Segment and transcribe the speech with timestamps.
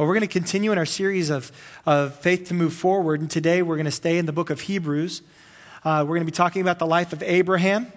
[0.00, 1.52] Well, we're going to continue in our series of,
[1.84, 3.20] of faith to move forward.
[3.20, 5.20] And today we're going to stay in the book of Hebrews.
[5.84, 7.92] Uh, we're going to be talking about the life of Abraham.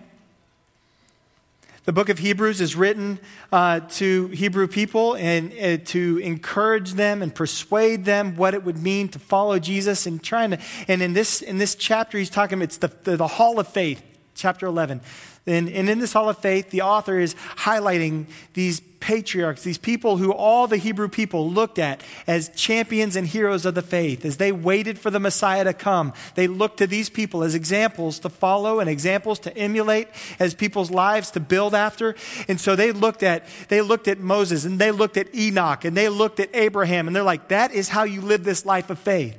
[1.86, 3.20] The book of Hebrews is written
[3.54, 8.84] uh, to Hebrew people and uh, to encourage them and persuade them what it would
[8.84, 10.60] mean to follow Jesus and trying to.
[10.90, 12.62] And in this in this chapter, he's talking.
[12.62, 14.04] It's the, the, the hall of faith,
[14.36, 15.00] chapter eleven.
[15.46, 20.16] And, and in this hall of faith, the author is highlighting these patriarchs, these people
[20.16, 24.24] who all the Hebrew people looked at as champions and heroes of the faith.
[24.24, 28.20] As they waited for the Messiah to come, they looked to these people as examples
[28.20, 30.08] to follow and examples to emulate,
[30.40, 32.16] as people's lives to build after.
[32.48, 35.98] And so they looked at, they looked at Moses and they looked at Enoch and
[35.98, 38.98] they looked at Abraham and they're like, that is how you live this life of
[38.98, 39.38] faith.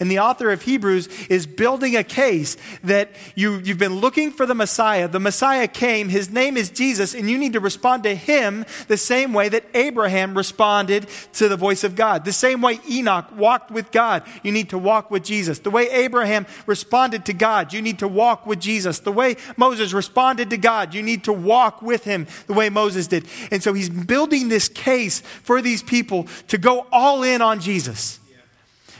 [0.00, 4.44] And the author of Hebrews is building a case that you, you've been looking for
[4.44, 5.06] the Messiah.
[5.06, 6.08] The Messiah came.
[6.08, 9.64] His name is Jesus, and you need to respond to him the same way that
[9.74, 12.24] Abraham responded to the voice of God.
[12.24, 15.60] The same way Enoch walked with God, you need to walk with Jesus.
[15.60, 18.98] The way Abraham responded to God, you need to walk with Jesus.
[18.98, 23.06] The way Moses responded to God, you need to walk with him the way Moses
[23.06, 23.26] did.
[23.50, 28.18] And so he's building this case for these people to go all in on Jesus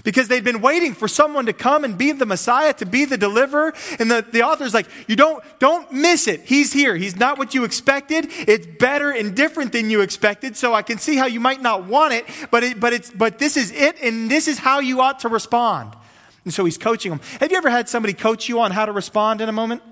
[0.04, 3.16] because they'd been waiting for someone to come and be the Messiah, to be the
[3.16, 3.74] deliverer.
[3.98, 6.42] And the, the author's like, you don't, don't miss it.
[6.42, 6.94] He's here.
[6.94, 8.26] He's not what you expected.
[8.30, 10.56] It's better and different than you expected.
[10.56, 13.38] So I can see how you might not want it, but it, but it's, but
[13.38, 15.96] this is it and this is how you ought to respond.
[16.44, 17.20] And so he's coaching them.
[17.40, 19.82] Have you ever had somebody coach you on how to respond in a moment?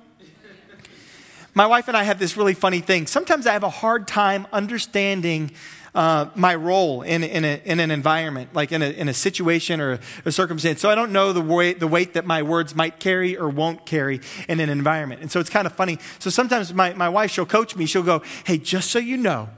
[1.54, 3.06] My wife and I have this really funny thing.
[3.06, 5.52] Sometimes I have a hard time understanding
[5.94, 9.80] uh, my role in, in, a, in, an environment, like in a, in a situation
[9.80, 10.80] or a circumstance.
[10.80, 13.84] So I don't know the weight, the weight that my words might carry or won't
[13.84, 15.20] carry in an environment.
[15.20, 15.98] And so it's kind of funny.
[16.18, 17.84] So sometimes my, my wife, she'll coach me.
[17.84, 19.50] She'll go, hey, just so you know,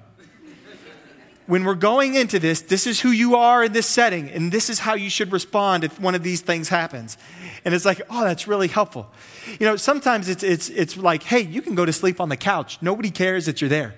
[1.47, 4.71] when we're going into this, this is who you are in this setting, and this
[4.71, 7.19] is how you should respond if one of these things happens.
[7.67, 9.13] And it's like, oh, that's really helpful.
[9.61, 12.37] You know, sometimes it's, it's, it's like, hey, you can go to sleep on the
[12.37, 12.79] couch.
[12.81, 13.95] Nobody cares that you're there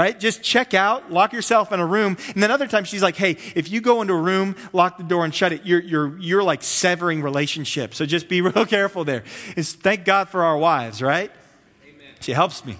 [0.00, 0.18] right?
[0.18, 2.16] Just check out, lock yourself in a room.
[2.32, 5.04] And then other times she's like, hey, if you go into a room, lock the
[5.04, 7.98] door and shut it, you're, you're, you're like severing relationships.
[7.98, 9.24] So just be real careful there.
[9.58, 11.30] It's, thank God for our wives, right?
[11.84, 12.14] Amen.
[12.20, 12.76] She helps me.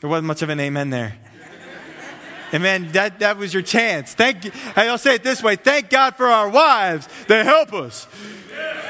[0.00, 1.16] There wasn't much of an amen there.
[2.52, 2.90] Amen.
[2.92, 4.14] That, that was your chance.
[4.14, 4.50] Thank you.
[4.50, 5.54] Hey, I'll say it this way.
[5.54, 7.08] Thank God for our wives.
[7.28, 8.08] They help us.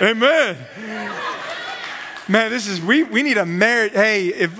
[0.01, 0.57] Amen.
[2.29, 3.93] Man, this is, we, we need a marriage.
[3.93, 4.59] Hey, if,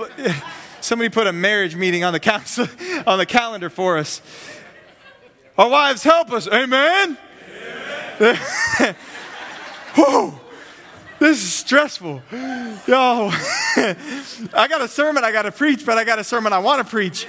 [0.89, 2.67] Somebody put a marriage meeting on the, council,
[3.07, 4.23] on the calendar for us.
[5.59, 6.49] Our wives help us.
[6.49, 7.19] Amen?
[8.19, 8.39] Amen.
[9.95, 10.41] Whoa.
[11.19, 12.23] This is stressful.
[12.33, 12.39] Yo,
[12.87, 16.83] I got a sermon I got to preach, but I got a sermon I want
[16.83, 17.27] to preach.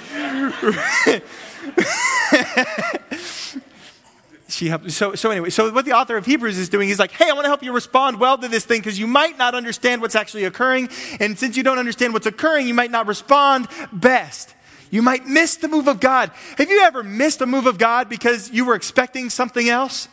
[4.60, 4.90] She helped.
[4.92, 7.32] So, so anyway, so what the author of Hebrews is doing, he's like, hey, I
[7.32, 10.14] want to help you respond well to this thing because you might not understand what's
[10.14, 10.90] actually occurring.
[11.18, 14.54] And since you don't understand what's occurring, you might not respond best.
[14.90, 16.30] You might miss the move of God.
[16.58, 20.08] Have you ever missed a move of God because you were expecting something else?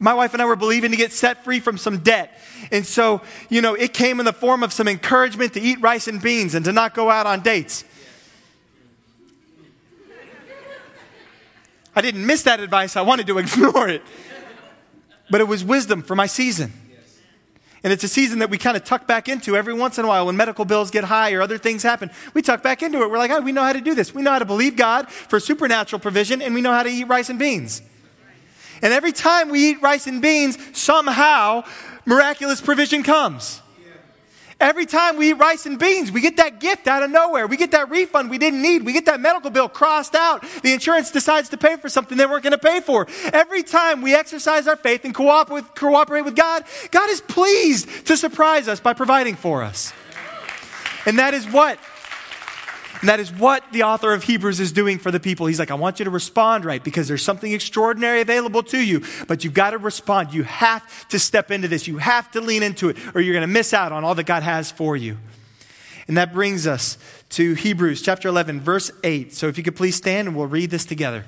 [0.00, 2.36] My wife and I were believing to get set free from some debt.
[2.72, 6.08] And so, you know, it came in the form of some encouragement to eat rice
[6.08, 7.84] and beans and to not go out on dates.
[11.98, 14.02] I didn't miss that advice, I wanted to ignore it.
[15.30, 16.72] But it was wisdom for my season.
[17.82, 20.08] And it's a season that we kind of tuck back into every once in a
[20.08, 22.12] while when medical bills get high or other things happen.
[22.34, 23.10] We tuck back into it.
[23.10, 24.14] We're like, oh, we know how to do this.
[24.14, 27.08] We know how to believe God for supernatural provision, and we know how to eat
[27.08, 27.82] rice and beans.
[28.80, 31.64] And every time we eat rice and beans, somehow
[32.04, 33.60] miraculous provision comes.
[34.60, 37.46] Every time we eat rice and beans, we get that gift out of nowhere.
[37.46, 38.82] We get that refund we didn't need.
[38.84, 40.44] We get that medical bill crossed out.
[40.62, 43.06] The insurance decides to pay for something they weren't going to pay for.
[43.32, 48.06] Every time we exercise our faith and cooperate with, cooperate with God, God is pleased
[48.06, 49.92] to surprise us by providing for us.
[51.06, 51.78] And that is what
[53.00, 55.46] and that is what the author of Hebrews is doing for the people.
[55.46, 59.04] He's like, I want you to respond right because there's something extraordinary available to you,
[59.28, 60.34] but you've got to respond.
[60.34, 61.86] You have to step into this.
[61.86, 64.24] You have to lean into it, or you're going to miss out on all that
[64.24, 65.16] God has for you.
[66.08, 66.98] And that brings us
[67.30, 69.34] to Hebrews chapter 11, verse 8.
[69.34, 71.24] So if you could please stand and we'll read this together.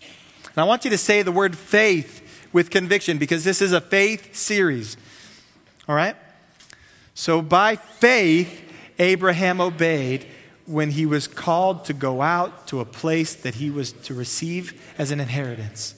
[0.00, 3.80] And I want you to say the word faith with conviction because this is a
[3.80, 4.96] faith series.
[5.88, 6.14] All right?
[7.14, 8.62] So by faith,
[8.98, 10.26] Abraham obeyed
[10.66, 14.94] when he was called to go out to a place that he was to receive
[14.98, 15.94] as an inheritance.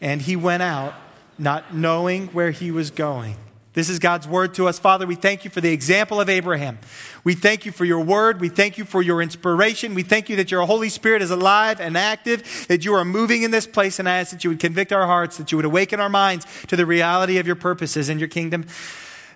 [0.00, 0.94] And he went out
[1.38, 3.36] not knowing where he was going.
[3.74, 4.78] This is God's word to us.
[4.78, 6.78] Father, we thank you for the example of Abraham.
[7.24, 8.38] We thank you for your word.
[8.38, 9.94] We thank you for your inspiration.
[9.94, 13.44] We thank you that your Holy Spirit is alive and active, that you are moving
[13.44, 13.98] in this place.
[13.98, 16.46] And I ask that you would convict our hearts, that you would awaken our minds
[16.66, 18.66] to the reality of your purposes and your kingdom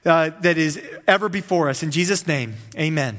[0.05, 1.83] uh, that is ever before us.
[1.83, 3.19] In Jesus' name, amen.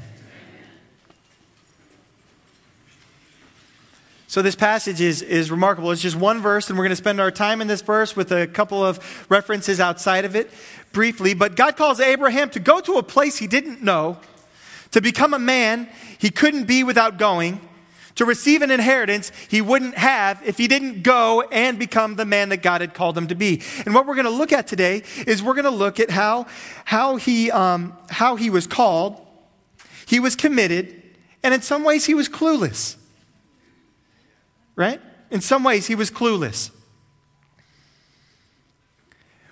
[4.30, 5.90] So, this passage is, is remarkable.
[5.90, 8.30] It's just one verse, and we're going to spend our time in this verse with
[8.30, 10.50] a couple of references outside of it
[10.92, 11.32] briefly.
[11.32, 14.18] But God calls Abraham to go to a place he didn't know,
[14.90, 15.88] to become a man
[16.18, 17.58] he couldn't be without going,
[18.16, 22.50] to receive an inheritance he wouldn't have if he didn't go and become the man
[22.50, 23.62] that God had called him to be.
[23.86, 26.48] And what we're going to look at today is we're going to look at how,
[26.84, 29.26] how, he, um, how he was called,
[30.04, 31.02] he was committed,
[31.42, 32.96] and in some ways he was clueless
[34.78, 35.00] right?
[35.30, 36.70] In some ways, he was clueless.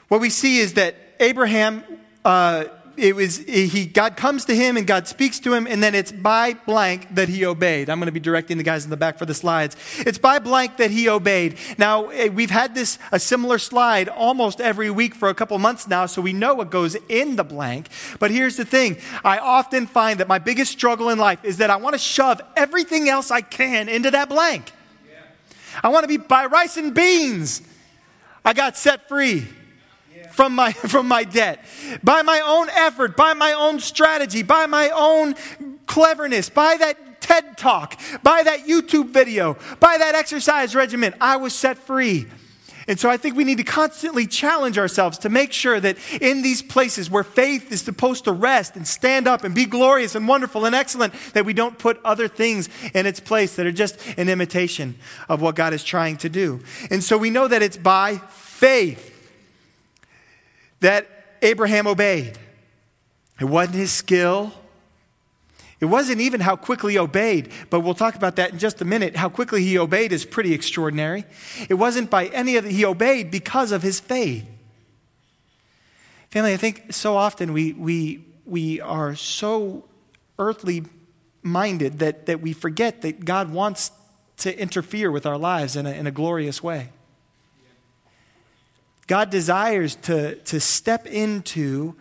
[0.08, 1.82] What we see is that Abraham,
[2.24, 5.96] uh, it was he God comes to him and God speaks to him, and then
[5.96, 7.90] it's by blank that he obeyed.
[7.90, 9.76] I'm going to be directing the guys in the back for the slides.
[9.98, 11.58] It's by blank that he obeyed.
[11.76, 15.88] Now eh, we've had this a similar slide almost every week for a couple months
[15.88, 17.88] now, so we know what goes in the blank.
[18.20, 21.68] But here's the thing: I often find that my biggest struggle in life is that
[21.68, 24.72] I want to shove everything else I can into that blank.
[25.82, 27.62] I want to be by rice and beans.
[28.44, 29.46] I got set free
[30.32, 31.64] from my, from my debt.
[32.04, 35.34] By my own effort, by my own strategy, by my own
[35.86, 41.54] cleverness, by that TED talk, by that YouTube video, by that exercise regimen, I was
[41.54, 42.26] set free.
[42.88, 46.42] And so I think we need to constantly challenge ourselves to make sure that in
[46.42, 50.28] these places where faith is supposed to rest and stand up and be glorious and
[50.28, 53.98] wonderful and excellent, that we don't put other things in its place that are just
[54.16, 54.94] an imitation
[55.28, 56.60] of what God is trying to do.
[56.90, 59.12] And so we know that it's by faith
[60.80, 61.08] that
[61.42, 62.38] Abraham obeyed.
[63.40, 64.52] It wasn't his skill.
[65.78, 68.84] It wasn't even how quickly he obeyed, but we'll talk about that in just a
[68.84, 69.16] minute.
[69.16, 71.24] How quickly he obeyed is pretty extraordinary.
[71.68, 74.46] It wasn't by any of the, he obeyed because of his faith.
[76.30, 79.84] Family, I think so often we, we, we are so
[80.38, 80.84] earthly
[81.42, 83.90] minded that, that we forget that God wants
[84.38, 86.90] to interfere with our lives in a, in a glorious way.
[89.06, 91.94] God desires to, to step into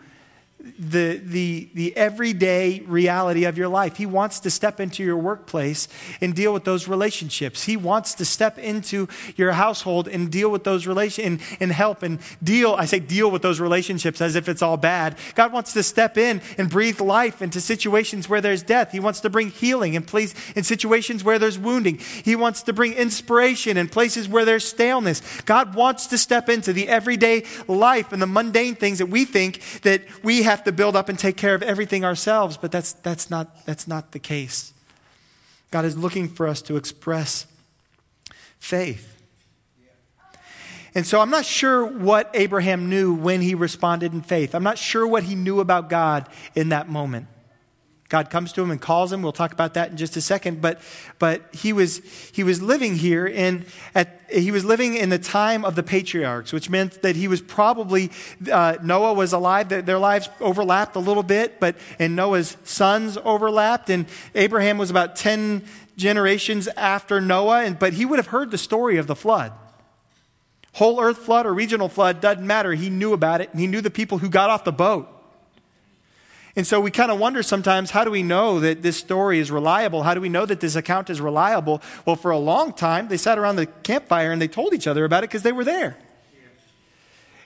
[0.78, 3.96] the, the, the everyday reality of your life.
[3.96, 5.88] He wants to step into your workplace
[6.20, 7.64] and deal with those relationships.
[7.64, 12.02] He wants to step into your household and deal with those relations and, and help
[12.02, 12.74] and deal.
[12.74, 15.16] I say deal with those relationships as if it's all bad.
[15.34, 18.92] God wants to step in and breathe life into situations where there's death.
[18.92, 21.98] He wants to bring healing in place in situations where there's wounding.
[21.98, 25.22] He wants to bring inspiration in places where there's staleness.
[25.42, 29.60] God wants to step into the everyday life and the mundane things that we think
[29.82, 32.92] that we have have to build up and take care of everything ourselves, but that's,
[32.94, 34.72] that's, not, that's not the case.
[35.70, 37.46] God is looking for us to express
[38.58, 39.12] faith.
[40.94, 44.54] And so I'm not sure what Abraham knew when he responded in faith.
[44.54, 47.26] I'm not sure what he knew about God in that moment.
[48.08, 49.22] God comes to him and calls him.
[49.22, 50.60] We'll talk about that in just a second.
[50.60, 50.80] But,
[51.18, 51.98] but he, was,
[52.32, 53.26] he was living here
[53.94, 57.40] at, he was living in the time of the patriarchs, which meant that he was
[57.40, 58.12] probably,
[58.50, 59.68] uh, Noah was alive.
[59.68, 63.90] Their lives overlapped a little bit, but, and Noah's sons overlapped.
[63.90, 64.06] And
[64.36, 65.64] Abraham was about 10
[65.96, 67.64] generations after Noah.
[67.64, 69.52] And, but he would have heard the story of the flood.
[70.74, 72.72] Whole earth flood or regional flood, doesn't matter.
[72.74, 73.50] He knew about it.
[73.50, 75.08] And he knew the people who got off the boat.
[76.56, 79.50] And so we kind of wonder sometimes how do we know that this story is
[79.50, 80.02] reliable?
[80.02, 81.82] How do we know that this account is reliable?
[82.06, 85.04] Well, for a long time, they sat around the campfire and they told each other
[85.04, 85.98] about it because they were there.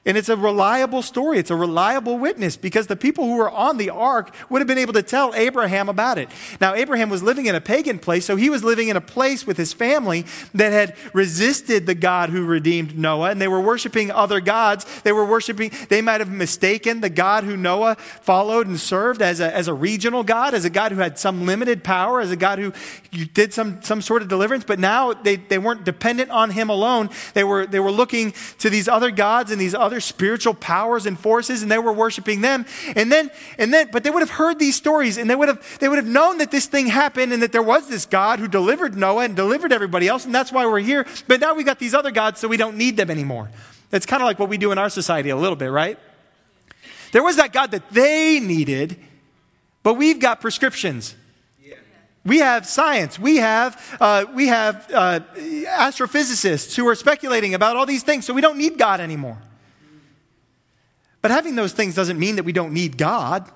[0.07, 1.39] And it's a reliable story.
[1.39, 4.79] It's a reliable witness because the people who were on the ark would have been
[4.79, 6.31] able to tell Abraham about it.
[6.59, 9.47] Now, Abraham was living in a pagan place, so he was living in a place
[9.47, 14.11] with his family that had resisted the God who redeemed Noah, and they were worshiping
[14.11, 14.87] other gods.
[15.03, 19.39] They were worshiping, they might have mistaken the God who Noah followed and served as
[19.41, 22.37] a, as a regional God, as a God who had some limited power, as a
[22.37, 22.73] God who
[23.35, 27.11] did some, some sort of deliverance, but now they, they weren't dependent on him alone.
[27.35, 31.05] They were, they were looking to these other gods and these other other spiritual powers
[31.05, 32.65] and forces and they were worshiping them.
[32.95, 33.29] And then,
[33.59, 35.99] and then, but they would have heard these stories and they would have, they would
[35.99, 39.25] have known that this thing happened and that there was this God who delivered Noah
[39.25, 40.25] and delivered everybody else.
[40.25, 41.05] And that's why we're here.
[41.27, 43.51] But now we got these other gods, so we don't need them anymore.
[43.91, 45.99] It's kind of like what we do in our society a little bit, right?
[47.11, 48.97] There was that God that they needed,
[49.83, 51.17] but we've got prescriptions.
[52.25, 53.19] We have science.
[53.19, 58.35] We have, uh, we have uh, astrophysicists who are speculating about all these things, so
[58.35, 59.39] we don't need God anymore.
[61.23, 63.51] But having those things doesn't mean that we don't need God.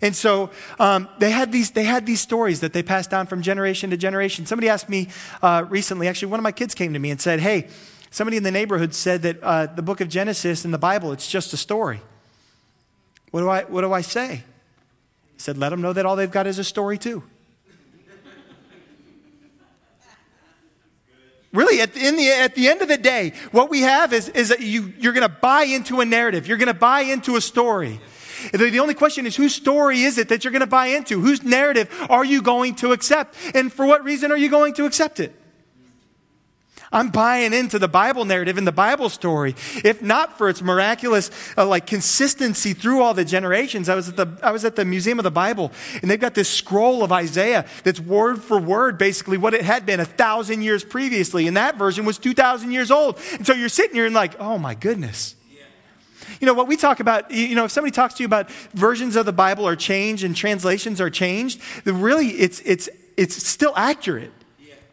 [0.00, 3.42] And so um, they, had these, they had these stories that they passed down from
[3.42, 4.44] generation to generation.
[4.44, 5.08] Somebody asked me
[5.40, 7.68] uh, recently, actually, one of my kids came to me and said, Hey,
[8.10, 11.30] somebody in the neighborhood said that uh, the book of Genesis in the Bible, it's
[11.30, 12.00] just a story.
[13.30, 14.44] What do I, what do I say?
[15.34, 17.22] He said, Let them know that all they've got is a story, too.
[21.54, 24.50] Really, at the, the, at the end of the day, what we have is, is
[24.50, 27.40] that you, you're going to buy into a narrative, you're going to buy into a
[27.40, 28.00] story.
[28.52, 31.20] The, the only question is whose story is it that you're going to buy into?
[31.20, 33.36] Whose narrative are you going to accept?
[33.54, 35.34] And for what reason are you going to accept it?
[36.94, 39.54] I'm buying into the Bible narrative and the Bible story.
[39.84, 44.16] If not for its miraculous, uh, like consistency through all the generations, I was at
[44.16, 47.12] the I was at the Museum of the Bible, and they've got this scroll of
[47.12, 51.56] Isaiah that's word for word, basically what it had been a thousand years previously, and
[51.56, 53.18] that version was two thousand years old.
[53.32, 55.34] And so you're sitting here and like, oh my goodness.
[56.40, 59.14] You know, what we talk about, you know, if somebody talks to you about versions
[59.14, 64.32] of the Bible are changed and translations are changed, really it's, it's, it's still accurate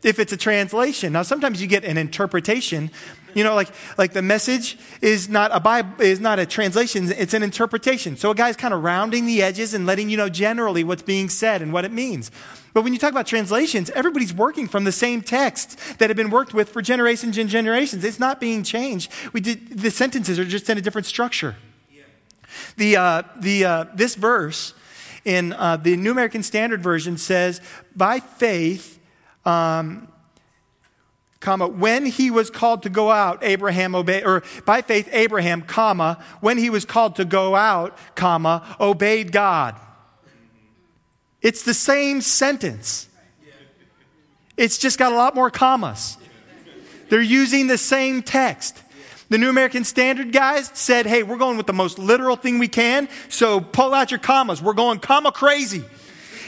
[0.04, 1.14] if it's a translation.
[1.14, 2.90] Now, sometimes you get an interpretation.
[3.34, 7.34] You know, like, like the message is not a Bible, is not a translation, it's
[7.34, 8.18] an interpretation.
[8.18, 11.30] So a guy's kind of rounding the edges and letting you know generally what's being
[11.30, 12.30] said and what it means.
[12.74, 16.30] But when you talk about translations, everybody's working from the same text that had been
[16.30, 18.04] worked with for generations and generations.
[18.04, 19.12] It's not being changed.
[19.34, 21.56] We did, the sentences are just in a different structure.
[22.78, 24.74] The, uh, the, uh, this verse
[25.24, 27.62] in uh, the New American Standard Version says,
[27.96, 29.00] by faith,
[29.46, 30.08] um,
[31.40, 36.24] comma, when he was called to go out, Abraham obeyed, or by faith, Abraham, comma,
[36.40, 39.76] when he was called to go out, comma, obeyed God.
[41.42, 43.10] It's the same sentence.
[44.58, 46.18] It's just got a lot more commas.
[47.10, 48.82] They're using the same text.
[49.30, 52.68] The New American Standard guys said, hey, we're going with the most literal thing we
[52.68, 54.62] can, so pull out your commas.
[54.62, 55.84] We're going comma crazy.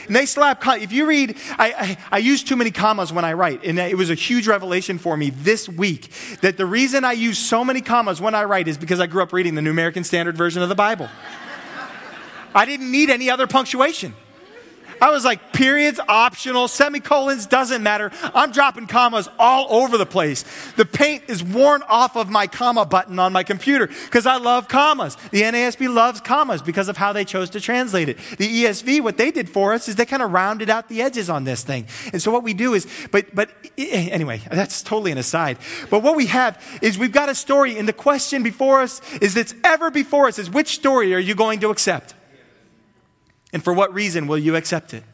[0.08, 3.64] They slap, if you read, I, I, I, use too many commas when I write.
[3.64, 7.38] And it was a huge revelation for me this week that the reason I use
[7.38, 10.04] so many commas when I write is because I grew up reading the New American
[10.04, 11.08] Standard Version of the Bible.
[12.54, 14.14] I didn't need any other punctuation.
[15.04, 18.10] I was like, periods, optional, semicolons, doesn't matter.
[18.34, 20.46] I'm dropping commas all over the place.
[20.76, 24.66] The paint is worn off of my comma button on my computer because I love
[24.66, 25.18] commas.
[25.30, 28.16] The NASB loves commas because of how they chose to translate it.
[28.38, 31.28] The ESV, what they did for us is they kind of rounded out the edges
[31.28, 31.86] on this thing.
[32.14, 35.58] And so what we do is, but, but eh, eh, anyway, that's totally an aside.
[35.90, 39.34] But what we have is we've got a story and the question before us is
[39.34, 42.14] that's ever before us is which story are you going to accept?
[43.54, 45.04] And for what reason will you accept it?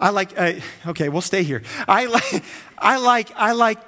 [0.00, 0.54] I like, uh,
[0.86, 1.62] okay, we'll stay here.
[1.86, 2.42] I like,
[2.78, 3.78] I like, I like,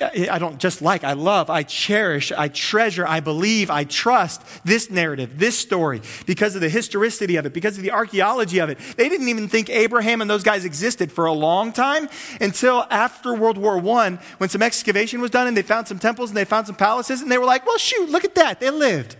[0.00, 4.90] I don't just like, I love, I cherish, I treasure, I believe, I trust this
[4.90, 8.78] narrative, this story, because of the historicity of it, because of the archaeology of it.
[8.96, 12.08] They didn't even think Abraham and those guys existed for a long time
[12.40, 16.30] until after World War I, when some excavation was done and they found some temples
[16.30, 18.70] and they found some palaces, and they were like, well, shoot, look at that, they
[18.70, 19.16] lived.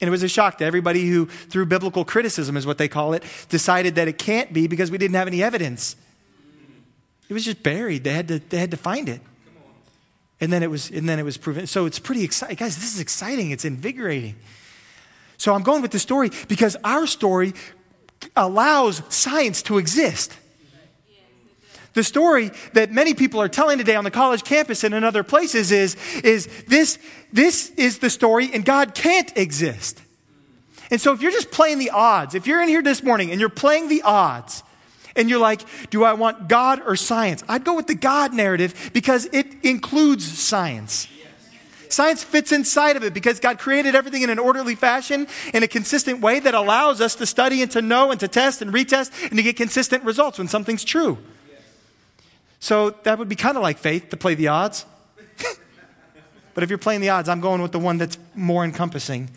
[0.00, 3.14] And it was a shock to everybody who, through biblical criticism, is what they call
[3.14, 5.96] it, decided that it can't be because we didn't have any evidence.
[7.28, 8.04] It was just buried.
[8.04, 9.20] They had to, they had to find it.
[10.40, 11.66] And then it was, and then it was proven.
[11.66, 12.56] So it's pretty exciting.
[12.56, 13.50] Guys, this is exciting.
[13.50, 14.36] It's invigorating.
[15.36, 17.54] So I'm going with the story because our story
[18.36, 20.36] allows science to exist.
[21.98, 25.24] The story that many people are telling today on the college campus and in other
[25.24, 26.96] places is, is this,
[27.32, 30.00] this is the story and God can't exist.
[30.92, 33.40] And so if you're just playing the odds, if you're in here this morning and
[33.40, 34.62] you're playing the odds,
[35.16, 37.42] and you're like, do I want God or science?
[37.48, 41.08] I'd go with the God narrative because it includes science.
[41.88, 45.68] Science fits inside of it because God created everything in an orderly fashion, in a
[45.68, 49.10] consistent way that allows us to study and to know and to test and retest
[49.30, 51.18] and to get consistent results when something's true.
[52.60, 54.84] So that would be kind of like faith to play the odds.
[56.54, 59.30] but if you're playing the odds, I'm going with the one that's more encompassing,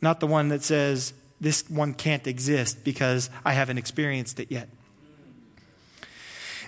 [0.00, 4.68] not the one that says this one can't exist because I haven't experienced it yet.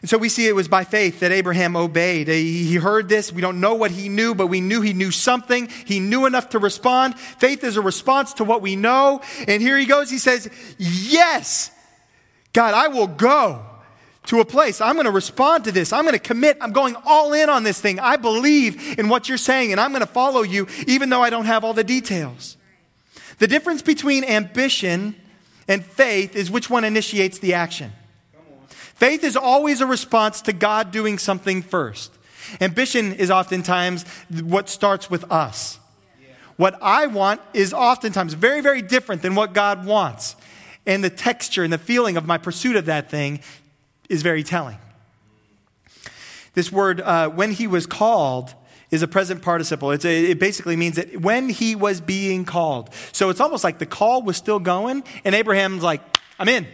[0.00, 2.28] And so we see it was by faith that Abraham obeyed.
[2.28, 3.30] He heard this.
[3.30, 5.68] We don't know what he knew, but we knew he knew something.
[5.84, 7.18] He knew enough to respond.
[7.18, 9.20] Faith is a response to what we know.
[9.46, 10.08] And here he goes.
[10.08, 11.70] He says, Yes,
[12.54, 13.62] God, I will go
[14.30, 14.80] to a place.
[14.80, 15.92] I'm going to respond to this.
[15.92, 16.56] I'm going to commit.
[16.60, 17.98] I'm going all in on this thing.
[17.98, 21.30] I believe in what you're saying and I'm going to follow you even though I
[21.30, 22.56] don't have all the details.
[23.38, 25.16] The difference between ambition
[25.66, 27.90] and faith is which one initiates the action.
[28.70, 32.12] Faith is always a response to God doing something first.
[32.60, 34.04] Ambition is oftentimes
[34.44, 35.80] what starts with us.
[36.56, 40.36] What I want is oftentimes very, very different than what God wants.
[40.86, 43.40] And the texture and the feeling of my pursuit of that thing
[44.10, 44.76] is very telling.
[46.52, 48.54] This word, uh, when he was called,
[48.90, 49.92] is a present participle.
[49.92, 52.90] A, it basically means that when he was being called.
[53.12, 56.02] So it's almost like the call was still going, and Abraham's like,
[56.38, 56.66] I'm in.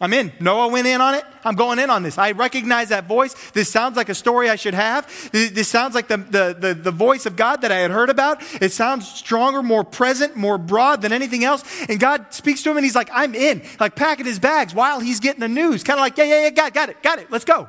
[0.00, 0.32] I'm in.
[0.38, 1.24] Noah went in on it.
[1.44, 2.18] I'm going in on this.
[2.18, 3.34] I recognize that voice.
[3.50, 5.08] This sounds like a story I should have.
[5.32, 8.40] This sounds like the, the, the, the, voice of God that I had heard about.
[8.62, 11.64] It sounds stronger, more present, more broad than anything else.
[11.88, 13.62] And God speaks to him and he's like, I'm in.
[13.80, 15.82] Like packing his bags while he's getting the news.
[15.82, 17.28] Kind of like, yeah, yeah, yeah, got, got it, got it.
[17.32, 17.68] Let's go.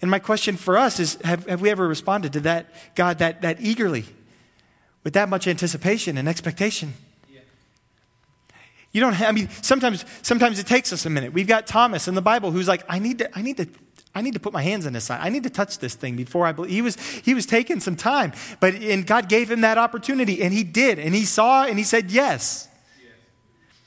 [0.00, 3.42] And my question for us is have, have we ever responded to that, God, that,
[3.42, 4.06] that eagerly,
[5.04, 6.94] with that much anticipation and expectation?
[8.92, 11.32] You don't have, I mean, sometimes, sometimes it takes us a minute.
[11.32, 13.66] We've got Thomas in the Bible who's like, I need to, I need to,
[14.14, 15.04] I need to put my hands in this.
[15.04, 15.20] Side.
[15.22, 16.70] I need to touch this thing before I believe.
[16.70, 20.52] He was, he was taking some time, but, and God gave him that opportunity and
[20.52, 20.98] he did.
[20.98, 22.68] And he saw and he said yes.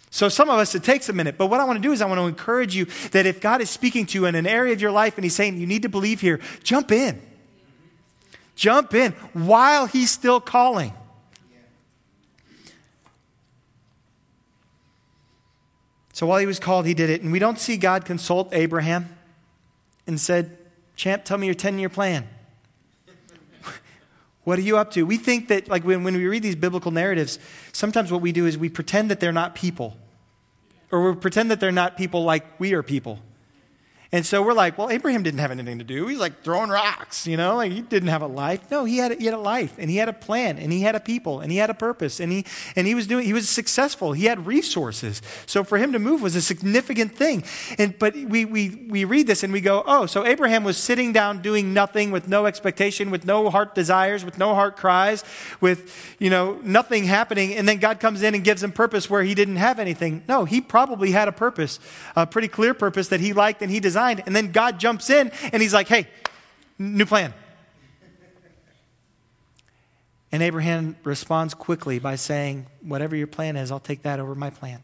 [0.10, 1.38] So some of us, it takes a minute.
[1.38, 3.62] But what I want to do is I want to encourage you that if God
[3.62, 5.82] is speaking to you in an area of your life and he's saying you need
[5.82, 7.22] to believe here, jump in.
[8.56, 10.94] Jump in while he's still calling.
[16.16, 17.24] So while he was called, he did it.
[17.24, 19.18] And we don't see God consult Abraham
[20.08, 20.58] and said,
[20.96, 22.26] Champ, tell me your 10 year plan.
[24.46, 25.06] what are you up to?
[25.06, 27.38] We think that, like, when, when we read these biblical narratives,
[27.74, 29.98] sometimes what we do is we pretend that they're not people,
[30.90, 33.20] or we pretend that they're not people like we are people.
[34.16, 36.08] And so we're like, well, Abraham didn't have anything to do.
[36.08, 38.72] He's like throwing rocks, you know, like he didn't have a life.
[38.72, 40.80] No, he had a, he had a life and he had a plan and he
[40.80, 42.46] had a people and he had a purpose and he
[42.78, 44.14] and he was doing he was successful.
[44.14, 45.22] He had resources.
[45.46, 47.44] So for him to move was a significant thing.
[47.78, 51.12] And but we we we read this and we go, "Oh, so Abraham was sitting
[51.12, 55.26] down doing nothing with no expectation, with no heart desires, with no heart cries,
[55.60, 59.24] with, you know, nothing happening and then God comes in and gives him purpose where
[59.24, 61.82] he didn't have anything." No, he probably had a purpose,
[62.16, 64.05] a pretty clear purpose that he liked and he desired.
[64.12, 66.08] And then God jumps in and he's like, hey,
[66.78, 67.34] new plan.
[70.32, 74.50] And Abraham responds quickly by saying, Whatever your plan is, I'll take that over my
[74.50, 74.84] plan.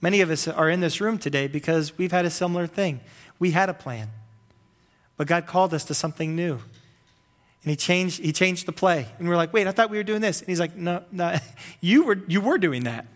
[0.00, 3.00] Many of us are in this room today because we've had a similar thing.
[3.38, 4.08] We had a plan,
[5.16, 6.54] but God called us to something new.
[6.54, 9.06] And he changed, he changed the play.
[9.20, 10.40] And we're like, wait, I thought we were doing this.
[10.40, 11.36] And he's like, no, no,
[11.80, 13.06] you were, you were doing that.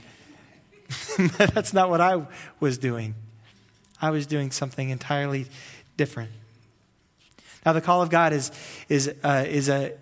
[1.37, 2.26] That's not what I
[2.61, 3.16] was doing.
[4.00, 5.46] I was doing something entirely
[5.96, 6.30] different.
[7.64, 8.50] Now, the call of God is,
[8.88, 9.92] is, uh, is, a,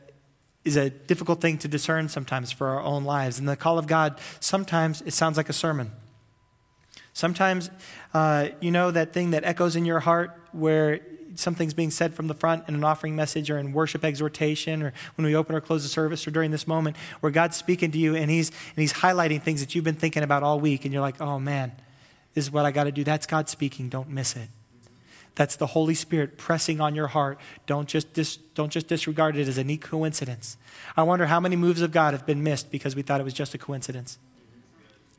[0.64, 3.38] is a difficult thing to discern sometimes for our own lives.
[3.38, 5.90] And the call of God, sometimes it sounds like a sermon.
[7.12, 7.70] Sometimes,
[8.14, 11.00] uh, you know, that thing that echoes in your heart where
[11.34, 14.92] something's being said from the front in an offering message or in worship exhortation or
[15.16, 17.98] when we open or close the service or during this moment where God's speaking to
[17.98, 20.92] you and he's, and he's highlighting things that you've been thinking about all week and
[20.92, 21.72] you're like, oh man,
[22.38, 23.02] this is what I got to do.
[23.02, 23.88] That's God speaking.
[23.88, 24.48] Don't miss it.
[25.34, 27.40] That's the Holy Spirit pressing on your heart.
[27.66, 30.56] Don't just, dis, don't just disregard it as a neat coincidence.
[30.96, 33.34] I wonder how many moves of God have been missed because we thought it was
[33.34, 34.18] just a coincidence.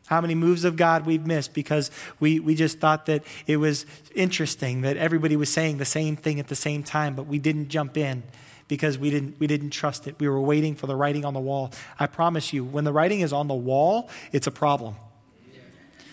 [0.06, 3.86] How many moves of God we've missed because we, we just thought that it was
[4.16, 7.68] interesting that everybody was saying the same thing at the same time, but we didn't
[7.68, 8.24] jump in
[8.70, 10.16] because we didn't, we didn't trust it.
[10.20, 11.74] We were waiting for the writing on the wall.
[12.00, 14.96] I promise you, when the writing is on the wall, it's a problem.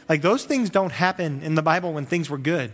[0.08, 2.72] Like those things don't happen in the Bible when things were good.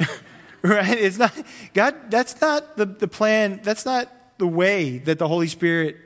[0.62, 0.98] right?
[0.98, 1.32] It's not,
[1.72, 5.96] God, that's not the, the plan, that's not the way that the Holy Spirit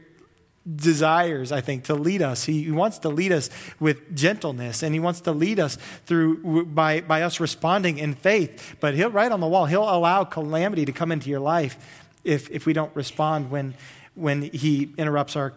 [0.77, 2.45] desires, I think, to lead us.
[2.45, 3.49] He, he wants to lead us
[3.81, 8.77] with gentleness and he wants to lead us through by, by us responding in faith.
[8.81, 12.51] But he'll write on the wall, he'll allow calamity to come into your life if,
[12.51, 13.75] if we don't respond when,
[14.15, 15.55] when he interrupts our,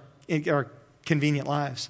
[0.47, 0.71] our
[1.05, 1.89] convenient lives.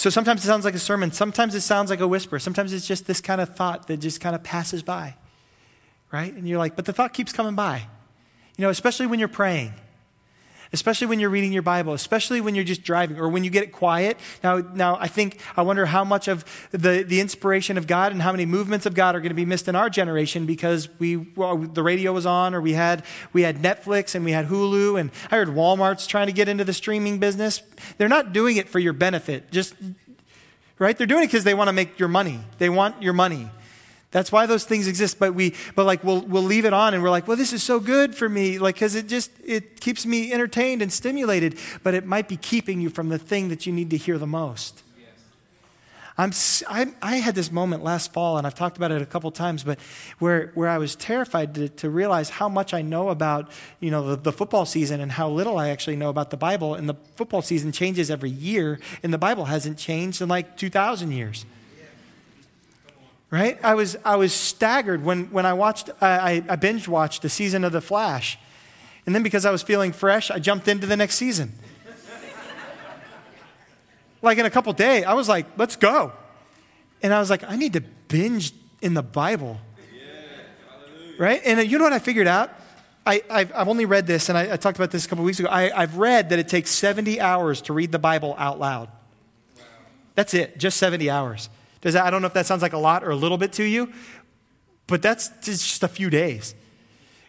[0.00, 2.86] So sometimes it sounds like a sermon, sometimes it sounds like a whisper, sometimes it's
[2.86, 5.14] just this kind of thought that just kind of passes by,
[6.10, 6.32] right?
[6.32, 7.82] And you're like, but the thought keeps coming by.
[8.56, 9.74] You know, especially when you're praying
[10.72, 13.62] especially when you're reading your Bible, especially when you're just driving or when you get
[13.62, 14.16] it quiet.
[14.42, 18.22] Now, now I think, I wonder how much of the, the inspiration of God and
[18.22, 21.16] how many movements of God are going to be missed in our generation because we,
[21.16, 24.98] well, the radio was on or we had, we had Netflix and we had Hulu
[24.98, 27.62] and I heard Walmart's trying to get into the streaming business.
[27.98, 29.50] They're not doing it for your benefit.
[29.50, 29.74] Just,
[30.78, 30.96] right?
[30.96, 32.40] They're doing it because they want to make your money.
[32.58, 33.50] They want your money.
[34.10, 35.18] That's why those things exist.
[35.18, 37.62] But we, but like we'll we'll leave it on, and we're like, well, this is
[37.62, 41.58] so good for me, like because it just it keeps me entertained and stimulated.
[41.82, 44.26] But it might be keeping you from the thing that you need to hear the
[44.26, 44.82] most.
[46.20, 46.32] I'm,
[46.68, 49.64] I, I had this moment last fall, and I've talked about it a couple times,
[49.64, 49.78] but
[50.18, 54.06] where, where I was terrified to, to realize how much I know about you know,
[54.08, 56.74] the, the football season and how little I actually know about the Bible.
[56.74, 61.10] And the football season changes every year, and the Bible hasn't changed in like 2,000
[61.10, 61.46] years.
[63.30, 63.58] Right?
[63.62, 67.64] I was, I was staggered when, when I watched, I, I binge watched the season
[67.64, 68.38] of The Flash.
[69.06, 71.52] And then because I was feeling fresh, I jumped into the next season
[74.22, 76.12] like in a couple days, I was like, let's go.
[77.02, 79.60] And I was like, I need to binge in the Bible.
[81.18, 81.40] right?
[81.44, 82.50] And uh, you know what I figured out?
[83.06, 85.48] I, have only read this, and I, I, talked about this a couple weeks ago.
[85.50, 88.88] I, have read that it takes 70 hours to read the Bible out loud.
[89.56, 89.62] Wow.
[90.14, 91.48] That's it, just 70 hours.
[91.80, 93.52] Does that, I don't know if that sounds like a lot or a little bit
[93.54, 93.92] to you,
[94.86, 96.54] but that's just a few days.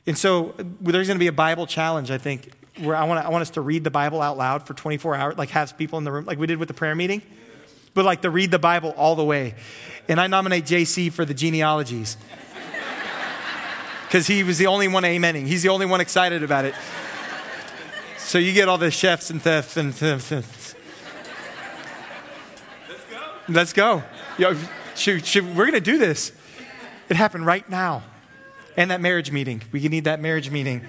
[0.06, 3.30] And so there's going to be a Bible challenge, I think, where I want, I
[3.30, 6.04] want us to read the Bible out loud for 24 hours, like have people in
[6.04, 7.22] the room, like we did with the prayer meeting,
[7.94, 9.56] but like to read the Bible all the way.
[10.08, 12.18] And I nominate JC for the genealogies
[14.04, 15.46] because he was the only one amening.
[15.46, 16.74] He's the only one excited about it.
[18.18, 19.94] So you get all the chefs and thefts and.
[20.02, 20.24] Let's
[23.10, 23.20] go.
[23.50, 24.04] Let's go.
[24.42, 24.56] Yo,
[25.06, 26.32] we're going to do this.
[27.10, 28.02] It happened right now.
[28.76, 29.62] And that marriage meeting.
[29.72, 30.84] We need that marriage meeting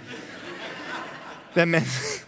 [1.52, 1.86] that meant.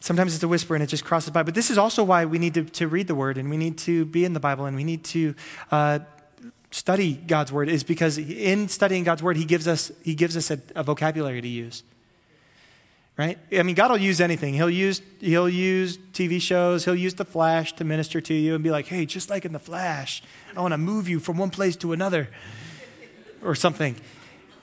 [0.00, 1.42] Sometimes it's a whisper and it just crosses by.
[1.42, 3.78] But this is also why we need to, to read the Word and we need
[3.78, 5.34] to be in the Bible and we need to
[5.70, 6.00] uh,
[6.70, 10.50] study God's Word, is because in studying God's Word, He gives us, he gives us
[10.50, 11.82] a, a vocabulary to use.
[13.20, 13.38] Right?
[13.52, 14.54] I mean, God will use anything.
[14.54, 18.64] He'll use, he'll use TV shows, He'll use the flash to minister to you and
[18.64, 20.22] be like, hey, just like in the flash,
[20.56, 22.30] I want to move you from one place to another
[23.44, 23.96] or something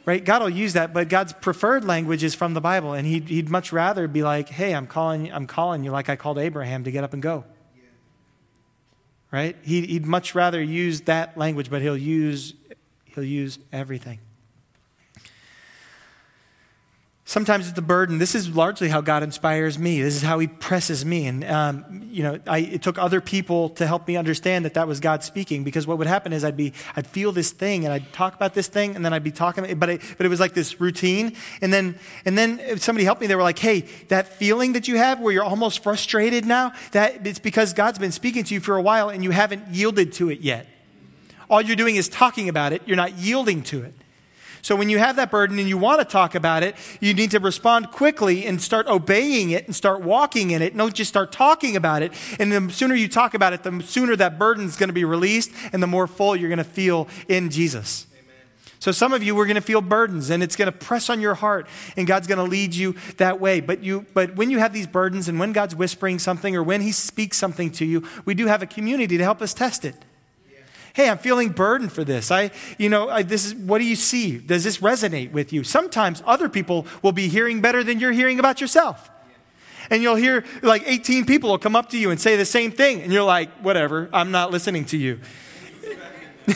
[0.05, 0.23] right?
[0.23, 3.49] God will use that, but God's preferred language is from the Bible, and he'd, he'd
[3.49, 6.91] much rather be like, "Hey, I'm calling, I'm calling you like I called Abraham to
[6.91, 7.43] get up and go."
[9.31, 9.57] Right?
[9.63, 12.53] He'd, he'd much rather use that language, but he'll use
[13.03, 14.19] he'll use everything.
[17.29, 18.19] Sometimes it's a burden.
[18.19, 20.01] This is largely how God inspires me.
[20.01, 21.27] This is how He presses me.
[21.27, 24.87] And, um, you know, I, it took other people to help me understand that that
[24.87, 27.93] was God speaking because what would happen is I'd be, I'd feel this thing and
[27.93, 30.39] I'd talk about this thing and then I'd be talking, but it, but it was
[30.39, 31.35] like this routine.
[31.59, 33.27] And then, and then if somebody helped me.
[33.27, 37.27] They were like, hey, that feeling that you have where you're almost frustrated now, that
[37.27, 40.29] it's because God's been speaking to you for a while and you haven't yielded to
[40.29, 40.65] it yet.
[41.49, 42.83] All you're doing is talking about it.
[42.85, 43.93] You're not yielding to it.
[44.67, 47.32] So when you have that burden and you want to talk about it, you need
[47.32, 50.75] to respond quickly and start obeying it and start walking in it.
[50.75, 52.12] Don't just start talking about it.
[52.38, 55.06] And the sooner you talk about it, the sooner that burden is going to be
[55.06, 58.08] released and the more full you're going to feel in Jesus.
[58.80, 61.21] So some of you we're going to feel burdens and it's going to press on
[61.21, 63.62] your heart and God's going to lead you that way.
[63.62, 66.82] But you but when you have these burdens and when God's whispering something or when
[66.82, 69.95] he speaks something to you, we do have a community to help us test it
[70.97, 72.31] hey, I'm feeling burdened for this.
[72.31, 74.39] I, you know, I, this is, what do you see?
[74.39, 75.63] Does this resonate with you?
[75.63, 79.12] Sometimes other people will be hearing better than you're hearing about yourself.
[79.91, 82.71] And you'll hear like 18 people will come up to you and say the same
[82.71, 83.03] thing.
[83.03, 85.19] And you're like, whatever, I'm not listening to you.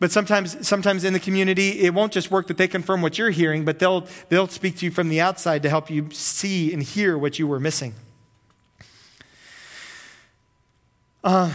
[0.00, 3.30] but sometimes, sometimes in the community, it won't just work that they confirm what you're
[3.30, 6.82] hearing, but they'll, they'll speak to you from the outside to help you see and
[6.82, 7.94] hear what you were missing.
[11.22, 11.52] Uh,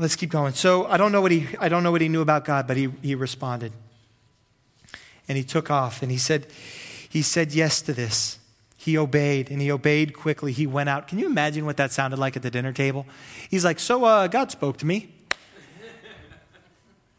[0.00, 0.54] Let's keep going.
[0.54, 2.78] So I don't know what he, I don't know what he knew about God, but
[2.78, 3.70] he, he responded.
[5.28, 6.46] And he took off and he said,
[7.06, 8.38] he said yes to this.
[8.78, 10.52] He obeyed and he obeyed quickly.
[10.52, 11.06] He went out.
[11.06, 13.04] Can you imagine what that sounded like at the dinner table?
[13.50, 15.12] He's like, So uh, God spoke to me.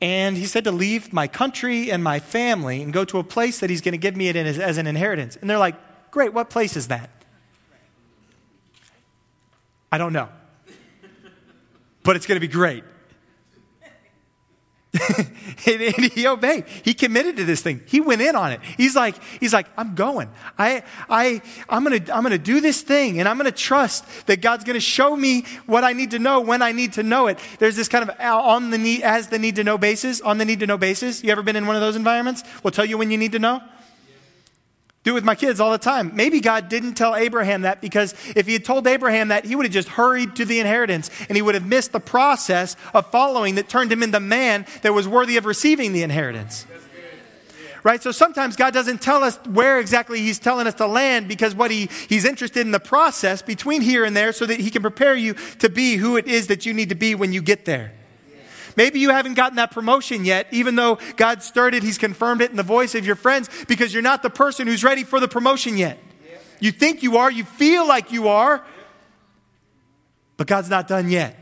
[0.02, 3.60] And he said to leave my country and my family and go to a place
[3.60, 5.36] that he's going to give me as, as an inheritance.
[5.36, 5.76] And they're like,
[6.10, 7.12] Great, what place is that?
[9.92, 10.30] I don't know
[12.04, 12.84] but it's going to be great.
[15.68, 16.66] and, he obeyed.
[16.84, 17.82] He committed to this thing.
[17.86, 18.60] He went in on it.
[18.76, 20.30] He's like, he's like, I'm going.
[20.58, 24.66] I, I, I'm gonna, I'm gonna do this thing, and I'm gonna trust that God's
[24.66, 27.40] gonna show me what I need to know when I need to know it.
[27.60, 30.38] There's this kind of uh, on the need, as the need to know basis, on
[30.38, 31.24] the need to know basis.
[31.24, 32.44] You ever been in one of those environments?
[32.62, 33.62] We'll tell you when you need to know.
[35.04, 36.12] Do it with my kids all the time.
[36.16, 39.66] Maybe God didn't tell Abraham that because if he had told Abraham that, he would
[39.66, 43.56] have just hurried to the inheritance and he would have missed the process of following
[43.56, 46.68] that turned him into man that was worthy of receiving the inheritance.
[47.84, 48.04] Right?
[48.04, 51.72] So sometimes God doesn't tell us where exactly he's telling us to land because what
[51.72, 55.16] he, he's interested in the process between here and there so that he can prepare
[55.16, 57.92] you to be who it is that you need to be when you get there.
[58.76, 62.58] Maybe you haven't gotten that promotion yet, even though God started, He's confirmed it in
[62.58, 65.78] the voice of your friends, because you're not the person who's ready for the promotion
[65.78, 65.98] yet.
[66.60, 68.64] You think you are, you feel like you are,
[70.38, 71.38] but God's not done yet.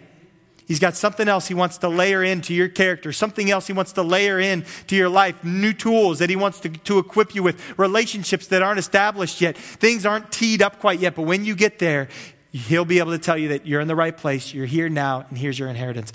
[0.66, 3.94] He's got something else he wants to layer into your character, something else he wants
[3.94, 7.42] to layer in to your life, new tools that he wants to, to equip you
[7.42, 9.58] with, relationships that aren't established yet.
[9.58, 12.08] Things aren't teed up quite yet, but when you get there,
[12.52, 15.26] he'll be able to tell you that you're in the right place, you're here now,
[15.28, 16.14] and here's your inheritance.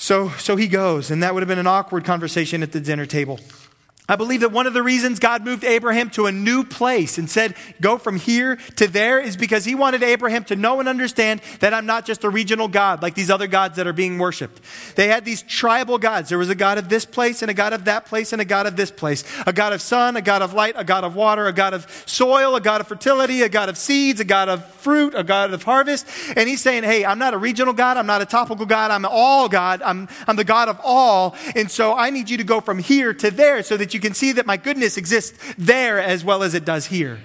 [0.00, 3.04] So, so he goes, and that would have been an awkward conversation at the dinner
[3.04, 3.38] table.
[4.10, 7.30] I believe that one of the reasons God moved Abraham to a new place and
[7.30, 11.40] said, go from here to there is because he wanted Abraham to know and understand
[11.60, 14.60] that I'm not just a regional God like these other gods that are being worshiped.
[14.96, 16.28] They had these tribal gods.
[16.28, 18.44] There was a God of this place and a God of that place and a
[18.44, 19.22] God of this place.
[19.46, 21.86] A God of sun, a God of light, a God of water, a God of
[22.04, 25.54] soil, a God of fertility, a God of seeds, a God of fruit, a God
[25.54, 26.04] of harvest.
[26.34, 27.96] And he's saying, hey, I'm not a regional God.
[27.96, 28.90] I'm not a topical God.
[28.90, 29.82] I'm all God.
[29.82, 31.36] I'm, I'm the God of all.
[31.54, 34.08] And so I need you to go from here to there so that you you
[34.08, 37.20] can see that my goodness exists there as well as it does here.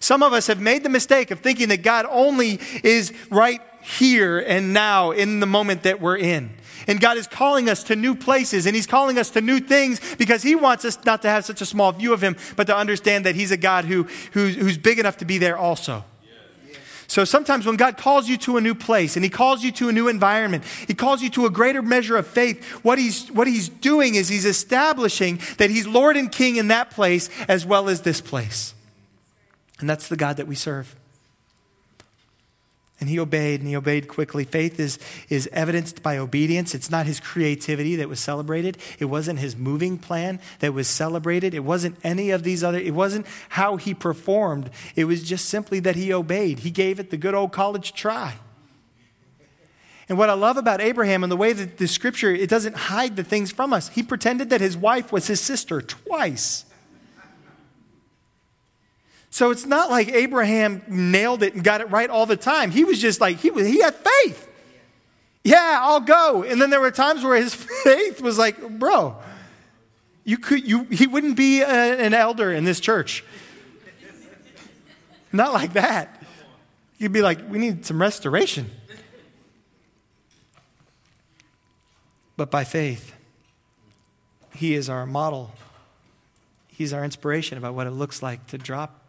[0.00, 4.38] Some of us have made the mistake of thinking that God only is right here
[4.38, 6.48] and now in the moment that we're in.
[6.86, 10.00] And God is calling us to new places and He's calling us to new things
[10.16, 12.76] because He wants us not to have such a small view of Him, but to
[12.76, 16.02] understand that He's a God who, who who's big enough to be there also.
[17.08, 19.88] So sometimes when God calls you to a new place and He calls you to
[19.88, 23.46] a new environment, He calls you to a greater measure of faith, what He's, what
[23.48, 27.88] he's doing is He's establishing that He's Lord and King in that place as well
[27.88, 28.74] as this place.
[29.80, 30.94] And that's the God that we serve.
[33.00, 34.44] And he obeyed, and he obeyed quickly.
[34.44, 36.74] Faith is, is evidenced by obedience.
[36.74, 38.76] It's not his creativity that was celebrated.
[38.98, 41.54] It wasn't his moving plan that was celebrated.
[41.54, 44.70] It wasn't any of these other, it wasn't how he performed.
[44.96, 46.60] It was just simply that he obeyed.
[46.60, 48.34] He gave it the good old college try.
[50.08, 53.14] And what I love about Abraham and the way that the scripture, it doesn't hide
[53.14, 53.90] the things from us.
[53.90, 56.64] He pretended that his wife was his sister twice.
[59.30, 62.70] So it's not like Abraham nailed it and got it right all the time.
[62.70, 64.48] He was just like, he, was, he had faith.
[65.44, 66.42] Yeah, I'll go.
[66.42, 69.16] And then there were times where his faith was like, bro,
[70.24, 73.24] you could, you, he wouldn't be a, an elder in this church.
[75.32, 76.22] Not like that.
[76.96, 78.70] You'd be like, we need some restoration.
[82.36, 83.14] But by faith,
[84.54, 85.52] he is our model.
[86.68, 89.07] He's our inspiration about what it looks like to drop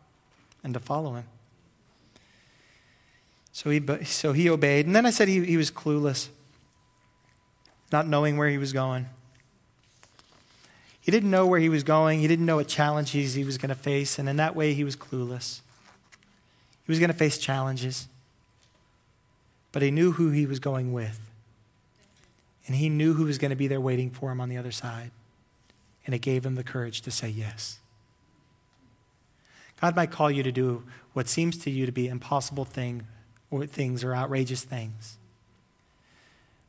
[0.63, 1.25] and to follow him.
[3.51, 4.85] So he, so he obeyed.
[4.85, 6.29] And then I said he, he was clueless,
[7.91, 9.07] not knowing where he was going.
[11.01, 12.19] He didn't know where he was going.
[12.19, 14.19] He didn't know what challenges he was going to face.
[14.19, 15.61] And in that way, he was clueless.
[16.85, 18.07] He was going to face challenges.
[19.71, 21.19] But he knew who he was going with.
[22.67, 24.71] And he knew who was going to be there waiting for him on the other
[24.71, 25.11] side.
[26.05, 27.79] And it gave him the courage to say yes.
[29.81, 33.07] God might call you to do what seems to you to be impossible thing
[33.49, 35.17] or things or outrageous things.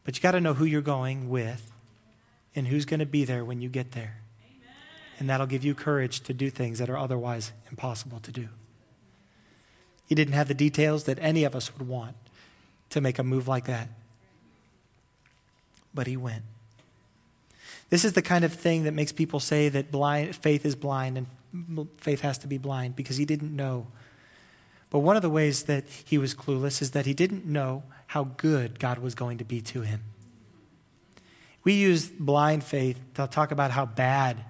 [0.05, 1.71] But you got to know who you're going with
[2.55, 4.19] and who's going to be there when you get there.
[4.43, 4.75] Amen.
[5.19, 8.49] And that'll give you courage to do things that are otherwise impossible to do.
[10.07, 12.17] He didn't have the details that any of us would want
[12.91, 13.89] to make a move like that.
[15.95, 16.43] But he went.
[17.91, 21.19] This is the kind of thing that makes people say that blind, faith is blind
[21.19, 21.27] and
[21.97, 23.89] faith has to be blind because he didn't know.
[24.91, 28.25] But one of the ways that he was clueless is that he didn't know how
[28.25, 30.03] good God was going to be to him.
[31.63, 34.45] We use blind faith to talk about how bad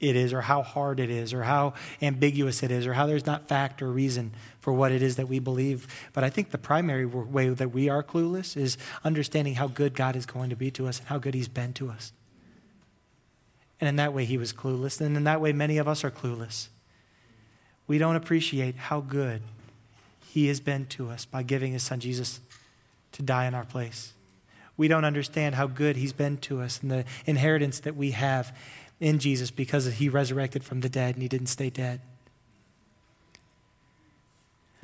[0.00, 3.24] it is, or how hard it is, or how ambiguous it is, or how there's
[3.24, 5.86] not fact or reason for what it is that we believe.
[6.12, 10.16] But I think the primary way that we are clueless is understanding how good God
[10.16, 12.12] is going to be to us and how good He's been to us.
[13.80, 15.00] And in that way, he was clueless.
[15.00, 16.68] And in that way, many of us are clueless.
[17.86, 19.42] We don't appreciate how good
[20.30, 22.40] he has been to us by giving his son Jesus
[23.12, 24.12] to die in our place.
[24.76, 28.56] We don't understand how good he's been to us and the inheritance that we have
[29.00, 32.00] in Jesus because he resurrected from the dead and he didn't stay dead.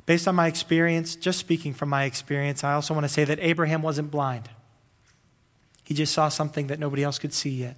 [0.05, 3.39] Based on my experience, just speaking from my experience, I also want to say that
[3.41, 4.49] Abraham wasn't blind.
[5.83, 7.75] He just saw something that nobody else could see yet.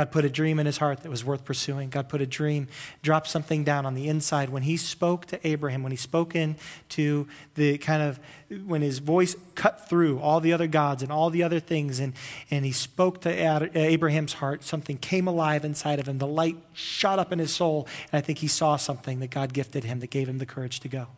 [0.00, 1.90] God put a dream in his heart that was worth pursuing.
[1.90, 2.68] God put a dream,
[3.02, 4.48] dropped something down on the inside.
[4.48, 8.18] When he spoke to Abraham, when he spoke into the kind of,
[8.64, 12.14] when his voice cut through all the other gods and all the other things, and,
[12.50, 16.16] and he spoke to Abraham's heart, something came alive inside of him.
[16.16, 19.52] The light shot up in his soul, and I think he saw something that God
[19.52, 21.08] gifted him that gave him the courage to go.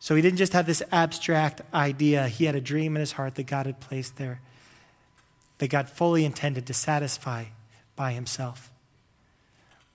[0.00, 3.34] So he didn't just have this abstract idea, he had a dream in his heart
[3.34, 4.40] that God had placed there
[5.58, 7.46] that God fully intended to satisfy
[7.96, 8.70] by himself.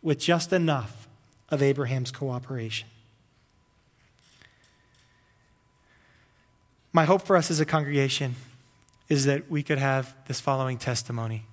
[0.01, 1.07] with just enough
[1.49, 2.87] of Abraham's cooperation.
[6.93, 8.35] My hope for us as a congregation
[9.09, 11.45] is that we could have this following testimony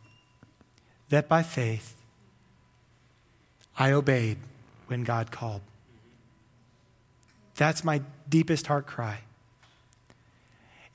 [1.08, 1.94] that by faith,
[3.78, 4.38] I obeyed
[4.86, 5.60] when God called.
[7.56, 9.20] That's my deepest heart cry.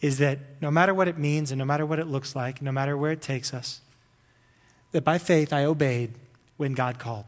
[0.02, 2.72] Is that no matter what it means and no matter what it looks like, no
[2.72, 3.82] matter where it takes us,
[4.92, 6.16] that by faith I obeyed
[6.58, 7.26] when God called.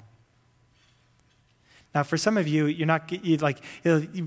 [1.93, 3.63] Now, for some of you, you're not you like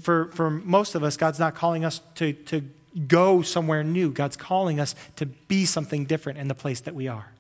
[0.00, 2.62] for for most of us, God's not calling us to to
[3.08, 4.10] go somewhere new.
[4.10, 7.32] God's calling us to be something different in the place that we are.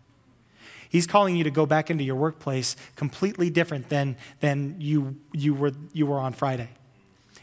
[0.88, 5.54] He's calling you to go back into your workplace completely different than, than you, you,
[5.54, 6.68] were, you were on Friday.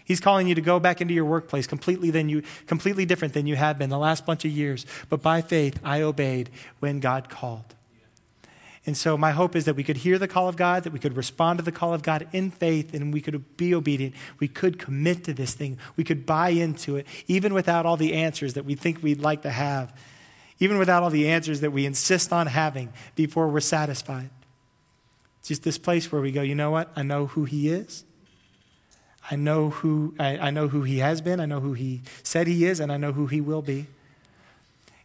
[0.05, 3.47] He's calling you to go back into your workplace completely, than you, completely different than
[3.47, 4.85] you have been the last bunch of years.
[5.09, 7.75] But by faith, I obeyed when God called.
[8.85, 10.99] And so, my hope is that we could hear the call of God, that we
[10.99, 14.13] could respond to the call of God in faith, and we could be obedient.
[14.39, 15.77] We could commit to this thing.
[15.95, 19.41] We could buy into it, even without all the answers that we think we'd like
[19.43, 19.97] to have,
[20.59, 24.29] even without all the answers that we insist on having before we're satisfied.
[25.39, 26.91] It's just this place where we go, you know what?
[26.93, 28.03] I know who He is.
[29.31, 31.39] I know who, I, I know who He has been.
[31.39, 33.87] I know who He said He is, and I know who He will be.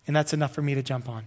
[0.06, 1.24] And that's enough for me to jump on.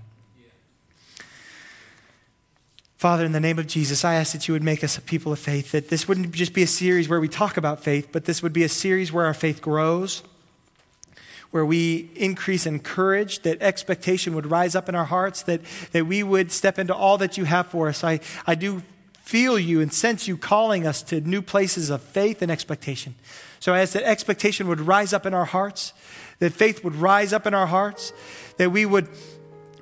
[2.98, 5.32] Father, in the name of Jesus, I ask that you would make us a people
[5.32, 8.26] of faith, that this wouldn't just be a series where we talk about faith, but
[8.26, 10.22] this would be a series where our faith grows,
[11.50, 15.62] where we increase in courage, that expectation would rise up in our hearts, that,
[15.94, 18.04] that we would step into all that you have for us.
[18.04, 18.84] I, I do
[19.32, 23.16] feel you and sense you calling us to new places of faith and expectation.
[23.62, 25.94] So, as that expectation would rise up in our hearts,
[26.40, 28.12] that faith would rise up in our hearts,
[28.58, 29.08] that we would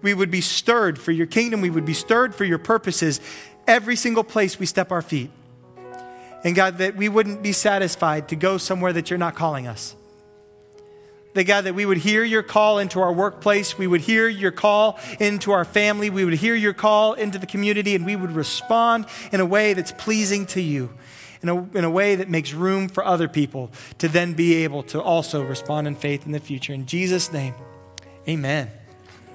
[0.04, 1.62] we would be stirred for your kingdom.
[1.62, 3.20] We would be stirred for your purposes
[3.68, 5.32] every single place we step our feet.
[6.44, 9.96] And God, that we wouldn't be satisfied to go somewhere that you're not calling us.
[11.40, 14.52] That God, that we would hear your call into our workplace, we would hear your
[14.52, 18.34] call into our family, we would hear your call into the community, and we would
[18.34, 20.90] respond in a way that's pleasing to you,
[21.42, 24.84] in a, in a way that makes room for other people to then be able
[24.84, 26.74] to also respond in faith in the future.
[26.74, 27.54] In Jesus' name,
[28.28, 28.70] amen.